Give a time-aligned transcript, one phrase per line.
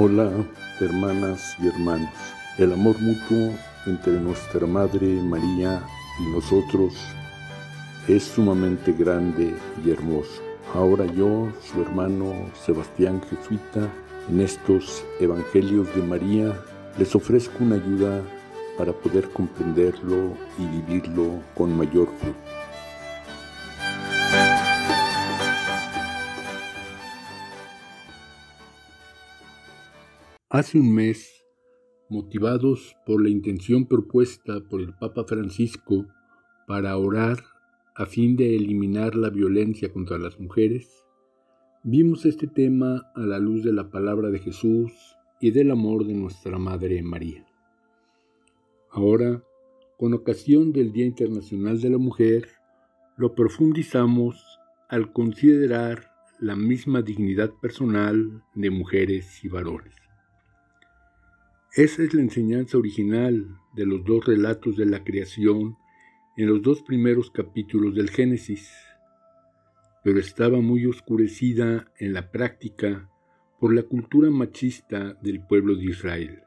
[0.00, 0.30] Hola,
[0.78, 2.14] hermanas y hermanos.
[2.56, 3.52] El amor mutuo
[3.84, 5.82] entre nuestra Madre María
[6.20, 6.94] y nosotros
[8.06, 10.40] es sumamente grande y hermoso.
[10.72, 12.32] Ahora yo, su hermano
[12.64, 13.92] Sebastián Jesuita,
[14.30, 16.56] en estos Evangelios de María,
[16.96, 18.22] les ofrezco una ayuda
[18.78, 22.67] para poder comprenderlo y vivirlo con mayor fruto.
[30.50, 31.44] Hace un mes,
[32.08, 36.06] motivados por la intención propuesta por el Papa Francisco
[36.66, 37.36] para orar
[37.94, 41.04] a fin de eliminar la violencia contra las mujeres,
[41.84, 44.90] vimos este tema a la luz de la palabra de Jesús
[45.38, 47.44] y del amor de nuestra Madre María.
[48.90, 49.44] Ahora,
[49.98, 52.48] con ocasión del Día Internacional de la Mujer,
[53.18, 54.42] lo profundizamos
[54.88, 60.07] al considerar la misma dignidad personal de mujeres y varones.
[61.78, 65.76] Esa es la enseñanza original de los dos relatos de la creación
[66.36, 68.68] en los dos primeros capítulos del Génesis,
[70.02, 73.08] pero estaba muy oscurecida en la práctica
[73.60, 76.42] por la cultura machista del pueblo de Israel.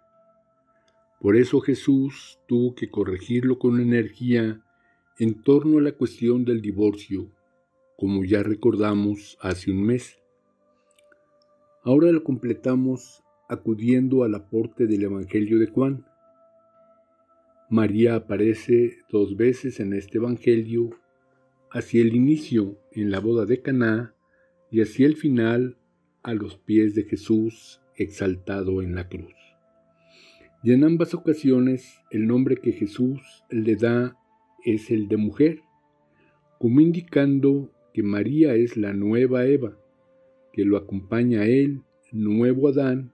[1.22, 4.62] Por eso Jesús tuvo que corregirlo con energía
[5.18, 7.32] en torno a la cuestión del divorcio,
[7.98, 10.20] como ya recordamos hace un mes.
[11.86, 13.21] Ahora lo completamos
[13.52, 16.06] acudiendo al aporte del Evangelio de Juan.
[17.70, 20.92] María aparece dos veces en este Evangelio,
[21.70, 24.16] hacia el inicio en la boda de Caná
[24.72, 25.78] y hacia el final
[26.24, 29.36] a los pies de Jesús exaltado en la cruz.
[30.64, 34.18] Y en ambas ocasiones el nombre que Jesús le da
[34.64, 35.60] es el de mujer,
[36.58, 39.78] como indicando que María es la nueva Eva,
[40.54, 41.82] que lo acompaña a él,
[42.14, 43.12] nuevo Adán,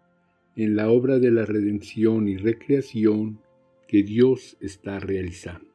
[0.57, 3.39] en la obra de la redención y recreación
[3.87, 5.69] que Dios está realizando.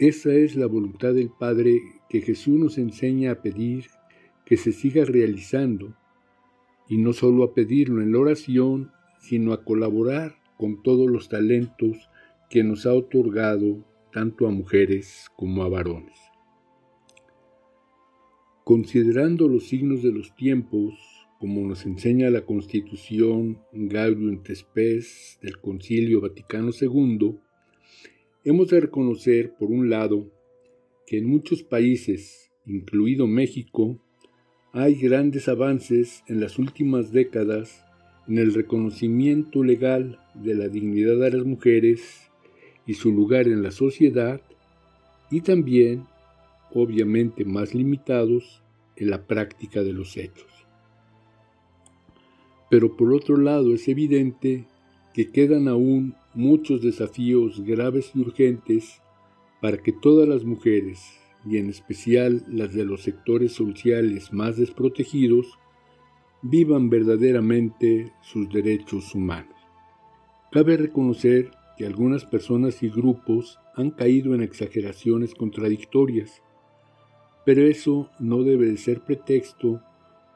[0.00, 3.84] Esa es la voluntad del Padre que Jesús nos enseña a pedir
[4.44, 5.96] que se siga realizando,
[6.88, 8.90] y no solo a pedirlo en la oración,
[9.20, 12.10] sino a colaborar con todos los talentos
[12.50, 16.18] que nos ha otorgado tanto a mujeres como a varones.
[18.64, 21.13] Considerando los signos de los tiempos,
[21.44, 27.36] como nos enseña la Constitución Gaudium et Spes del Concilio Vaticano II,
[28.44, 30.32] hemos de reconocer, por un lado,
[31.06, 34.00] que en muchos países, incluido México,
[34.72, 37.84] hay grandes avances en las últimas décadas
[38.26, 42.30] en el reconocimiento legal de la dignidad de las mujeres
[42.86, 44.40] y su lugar en la sociedad,
[45.30, 46.06] y también,
[46.72, 48.62] obviamente más limitados,
[48.96, 50.63] en la práctica de los hechos.
[52.74, 54.66] Pero por otro lado es evidente
[55.12, 59.00] que quedan aún muchos desafíos graves y urgentes
[59.62, 60.98] para que todas las mujeres,
[61.48, 65.56] y en especial las de los sectores sociales más desprotegidos,
[66.42, 69.54] vivan verdaderamente sus derechos humanos.
[70.50, 76.42] Cabe reconocer que algunas personas y grupos han caído en exageraciones contradictorias,
[77.46, 79.80] pero eso no debe de ser pretexto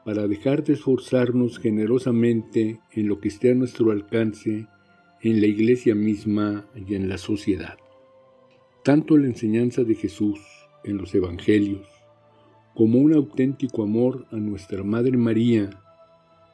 [0.05, 4.67] para dejar de esforzarnos generosamente en lo que esté a nuestro alcance
[5.21, 7.77] en la iglesia misma y en la sociedad.
[8.83, 10.39] Tanto la enseñanza de Jesús
[10.83, 11.85] en los Evangelios
[12.79, 15.69] como un auténtico amor a nuestra Madre María,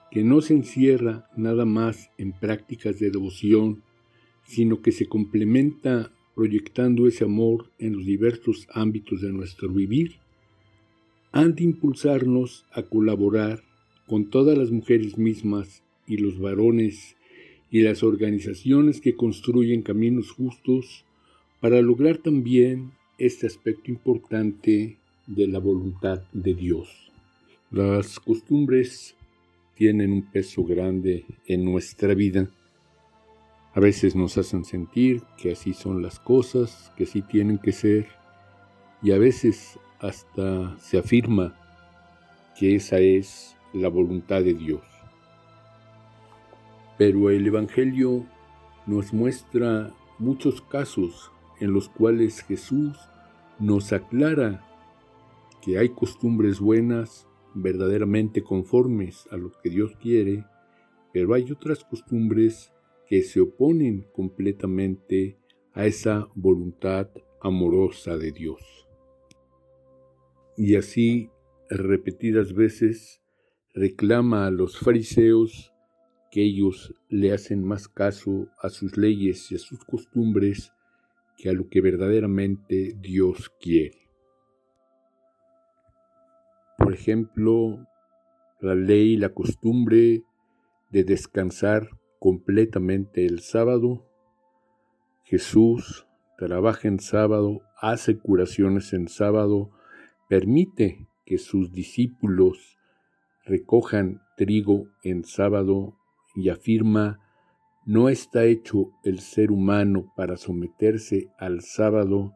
[0.10, 3.84] que no se encierra nada más en prácticas de devoción,
[4.44, 10.16] sino que se complementa proyectando ese amor en los diversos ámbitos de nuestro vivir,
[11.36, 13.62] han de impulsarnos a colaborar
[14.08, 17.18] con todas las mujeres mismas y los varones
[17.70, 21.04] y las organizaciones que construyen caminos justos
[21.60, 24.96] para lograr también este aspecto importante
[25.28, 27.12] de la voluntad de Dios.
[27.70, 29.18] Las costumbres
[29.76, 32.50] tienen un peso grande en nuestra vida.
[33.74, 38.08] A veces nos hacen sentir que así son las cosas, que así tienen que ser,
[39.04, 41.56] y a veces hasta se afirma
[42.58, 44.84] que esa es la voluntad de Dios.
[46.98, 48.26] Pero el Evangelio
[48.86, 52.98] nos muestra muchos casos en los cuales Jesús
[53.60, 54.64] nos aclara
[55.62, 60.46] que hay costumbres buenas, verdaderamente conformes a lo que Dios quiere,
[61.12, 62.72] pero hay otras costumbres
[63.08, 65.38] que se oponen completamente
[65.74, 67.10] a esa voluntad
[67.42, 68.85] amorosa de Dios
[70.58, 71.30] y así
[71.70, 73.22] repetidas veces
[73.74, 75.74] reclama a los fariseos
[76.32, 80.72] que ellos le hacen más caso a sus leyes y a sus costumbres
[81.38, 84.10] que a lo que verdaderamente Dios quiere.
[86.78, 87.88] Por ejemplo,
[88.62, 90.24] la ley la costumbre
[90.92, 94.06] de descansar completamente el sábado.
[95.24, 96.08] Jesús
[96.38, 99.72] trabaja en sábado, hace curaciones en sábado,
[100.28, 102.78] permite que sus discípulos
[103.46, 105.98] recojan trigo en sábado
[106.36, 107.20] y afirma
[107.86, 112.34] no está hecho el ser humano para someterse al sábado,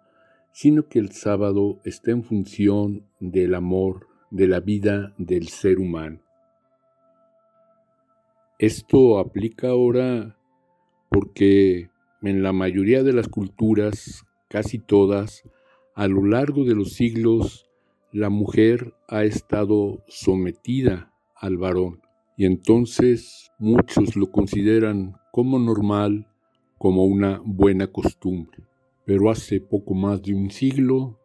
[0.51, 6.19] sino que el sábado está en función del amor, de la vida del ser humano.
[8.59, 10.37] Esto aplica ahora
[11.09, 11.89] porque
[12.21, 15.43] en la mayoría de las culturas, casi todas,
[15.95, 17.68] a lo largo de los siglos,
[18.11, 22.01] la mujer ha estado sometida al varón
[22.37, 26.27] y entonces muchos lo consideran como normal,
[26.77, 28.63] como una buena costumbre.
[29.05, 31.19] Pero hace poco más de un siglo,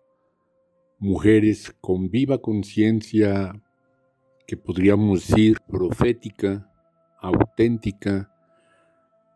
[0.98, 3.62] mujeres con viva conciencia,
[4.46, 6.70] que podríamos decir profética,
[7.20, 8.30] auténtica,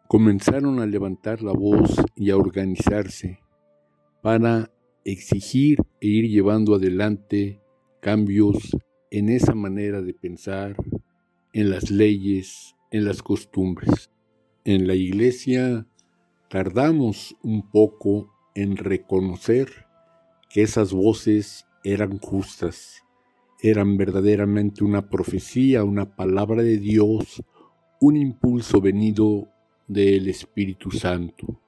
[0.08, 3.40] comenzaron a levantar la voz y a organizarse
[4.20, 4.70] para
[5.12, 7.60] exigir e ir llevando adelante
[8.00, 8.76] cambios
[9.10, 10.76] en esa manera de pensar,
[11.52, 14.10] en las leyes, en las costumbres.
[14.64, 15.86] En la iglesia
[16.50, 19.68] tardamos un poco en reconocer
[20.50, 23.02] que esas voces eran justas,
[23.62, 27.42] eran verdaderamente una profecía, una palabra de Dios,
[28.00, 29.48] un impulso venido
[29.86, 31.60] del Espíritu Santo.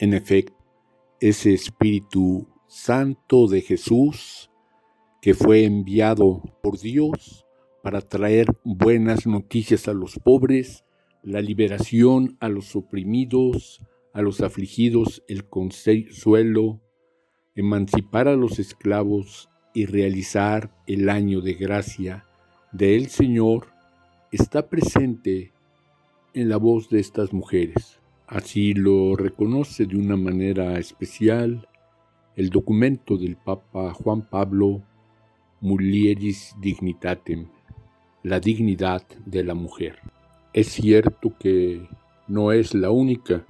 [0.00, 0.63] En efecto,
[1.28, 4.50] ese Espíritu Santo de Jesús,
[5.22, 7.46] que fue enviado por Dios
[7.82, 10.84] para traer buenas noticias a los pobres,
[11.22, 13.80] la liberación a los oprimidos,
[14.12, 16.82] a los afligidos, el consuelo,
[17.54, 22.26] emancipar a los esclavos y realizar el año de gracia
[22.70, 23.68] del Señor,
[24.30, 25.54] está presente
[26.34, 28.03] en la voz de estas mujeres.
[28.26, 31.68] Así lo reconoce de una manera especial
[32.36, 34.82] el documento del Papa Juan Pablo
[35.60, 37.48] Mulieris Dignitatem,
[38.22, 39.98] la dignidad de la mujer.
[40.54, 41.86] Es cierto que
[42.26, 43.44] no es la única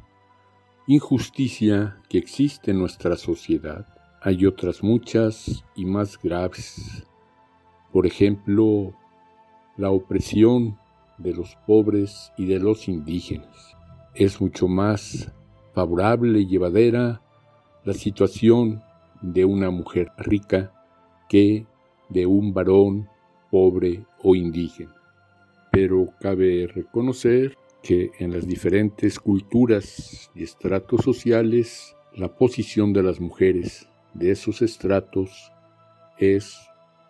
[0.88, 3.86] injusticia que existe en nuestra sociedad.
[4.20, 7.06] Hay otras muchas y más graves.
[7.92, 8.92] Por ejemplo,
[9.76, 10.76] la opresión
[11.18, 13.73] de los pobres y de los indígenas.
[14.14, 15.32] Es mucho más
[15.74, 17.20] favorable y llevadera
[17.82, 18.80] la situación
[19.22, 20.72] de una mujer rica
[21.28, 21.66] que
[22.10, 23.08] de un varón
[23.50, 24.94] pobre o indígena.
[25.72, 33.20] Pero cabe reconocer que en las diferentes culturas y estratos sociales la posición de las
[33.20, 35.50] mujeres de esos estratos
[36.18, 36.56] es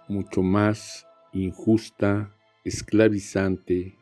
[0.09, 2.35] mucho más injusta
[2.65, 3.95] esclavizante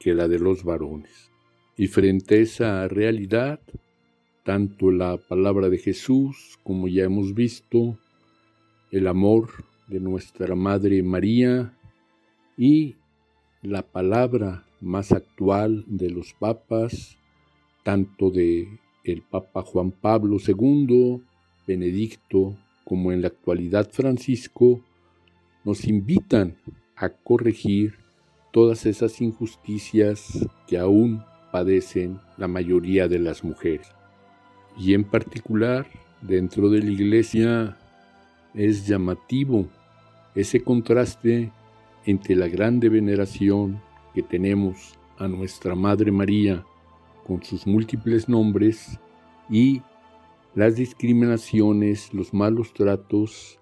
[0.00, 1.33] que la de los varones.
[1.76, 3.60] Y frente a esa realidad,
[4.44, 7.98] tanto la palabra de Jesús, como ya hemos visto,
[8.92, 9.48] el amor
[9.88, 11.76] de nuestra Madre María
[12.56, 12.94] y
[13.62, 17.18] la palabra más actual de los papas,
[17.82, 18.68] tanto de
[19.02, 21.22] el Papa Juan Pablo II,
[21.66, 24.80] Benedicto, como en la actualidad Francisco,
[25.64, 26.56] nos invitan
[26.96, 27.94] a corregir
[28.52, 31.22] todas esas injusticias que aún
[31.54, 33.86] padecen la mayoría de las mujeres.
[34.76, 35.86] Y en particular,
[36.20, 37.78] dentro de la iglesia
[38.54, 39.68] es llamativo
[40.34, 41.52] ese contraste
[42.06, 43.80] entre la grande veneración
[44.14, 46.66] que tenemos a nuestra Madre María
[47.24, 48.98] con sus múltiples nombres
[49.48, 49.80] y
[50.56, 53.60] las discriminaciones, los malos tratos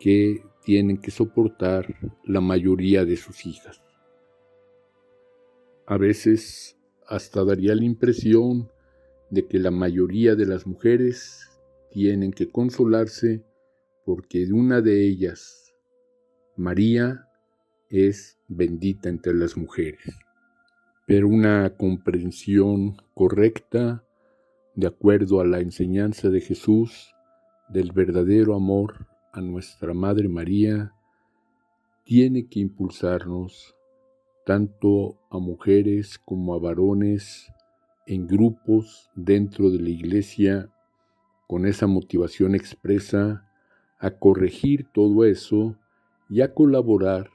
[0.00, 1.86] que tienen que soportar
[2.24, 3.80] la mayoría de sus hijas.
[5.86, 6.76] A veces
[7.06, 8.70] hasta daría la impresión
[9.30, 11.50] de que la mayoría de las mujeres
[11.90, 13.44] tienen que consolarse
[14.04, 15.74] porque una de ellas,
[16.56, 17.28] María,
[17.88, 20.00] es bendita entre las mujeres.
[21.06, 24.04] Pero una comprensión correcta,
[24.74, 27.14] de acuerdo a la enseñanza de Jesús,
[27.68, 30.92] del verdadero amor a nuestra Madre María
[32.04, 33.74] tiene que impulsarnos
[34.44, 37.52] tanto a mujeres como a varones
[38.06, 40.68] en grupos dentro de la iglesia
[41.46, 43.48] con esa motivación expresa
[43.98, 45.76] a corregir todo eso
[46.28, 47.30] y a colaborar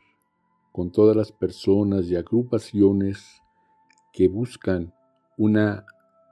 [0.72, 3.42] con todas las personas y agrupaciones
[4.12, 4.94] que buscan
[5.38, 5.86] una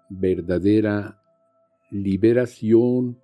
[0.10, 1.22] verdadera
[1.92, 3.20] liberación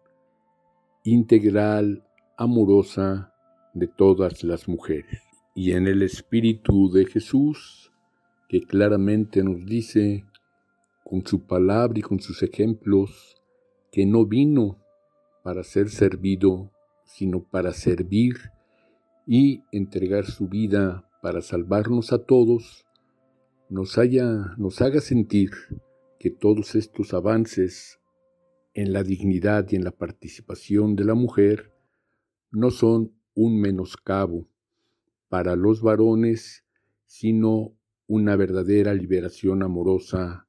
[1.03, 2.03] integral,
[2.37, 3.33] amorosa
[3.73, 5.30] de todas las mujeres.
[5.53, 7.91] Y en el Espíritu de Jesús,
[8.47, 10.25] que claramente nos dice
[11.03, 13.35] con su palabra y con sus ejemplos,
[13.91, 14.81] que no vino
[15.43, 16.71] para ser servido,
[17.03, 18.35] sino para servir
[19.27, 22.85] y entregar su vida para salvarnos a todos,
[23.69, 25.51] nos, haya, nos haga sentir
[26.17, 27.99] que todos estos avances
[28.73, 31.73] en la dignidad y en la participación de la mujer
[32.51, 34.50] no son un menoscabo
[35.31, 36.65] para los varones,
[37.05, 40.45] sino una verdadera liberación amorosa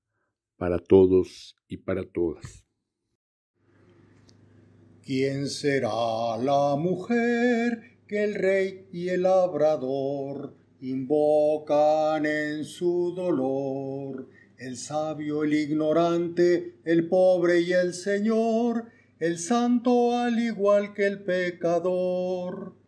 [0.57, 2.67] para todos y para todas.
[5.05, 14.29] ¿Quién será la mujer que el rey y el labrador invocan en su dolor?
[14.63, 18.87] el sabio, el ignorante, el pobre y el Señor,
[19.19, 22.82] el santo al igual que el pecador.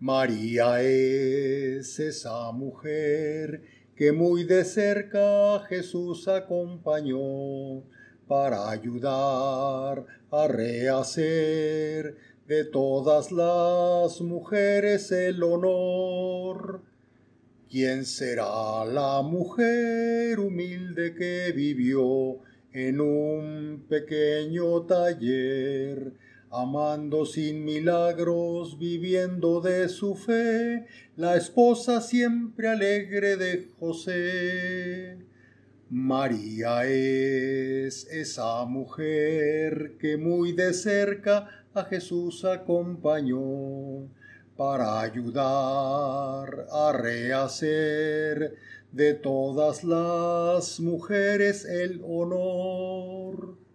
[0.00, 3.62] María es esa mujer
[3.96, 7.82] que muy de cerca Jesús acompañó
[8.28, 12.14] para ayudar a rehacer
[12.46, 16.82] de todas las mujeres el honor.
[17.70, 22.38] ¿Quién será la mujer humilde que vivió
[22.76, 26.12] en un pequeño taller,
[26.56, 30.86] amando sin milagros, viviendo de su fe,
[31.16, 35.18] la esposa siempre alegre de José?
[35.90, 44.08] María es esa mujer que muy de cerca a Jesús acompañó
[44.56, 48.56] para ayudar a rehacer
[48.92, 53.65] de todas las mujeres el honor.